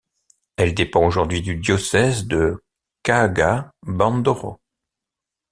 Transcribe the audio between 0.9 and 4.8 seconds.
aujourd'hui du diocèse de Kaga-Bandoro.